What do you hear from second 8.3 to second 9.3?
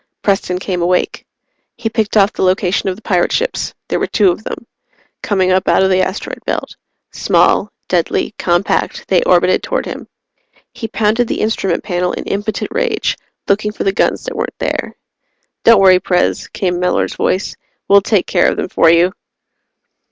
compact, they